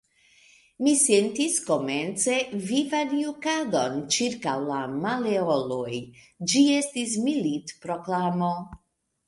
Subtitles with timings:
[0.85, 2.37] Mi sentis, komence,
[2.71, 6.01] vivan jukadon ĉirkaŭ la maleoloj:
[6.55, 8.53] ĝi estis la militproklamo.